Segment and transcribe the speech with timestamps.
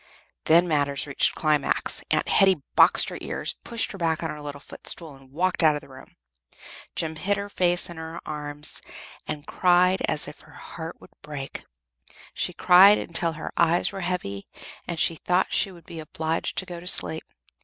[0.45, 2.01] Then matters reached a climax.
[2.09, 5.75] Aunt Hetty boxed her ears, pushed her back on her little footstool, and walked out
[5.75, 6.15] of the room.
[6.95, 8.81] Jem hid her face on her arms
[9.27, 11.65] and cried as if her heart would break.
[12.33, 14.47] She cried until her eyes were heavy,
[14.87, 17.25] and she thought she would be obliged to go to sleep.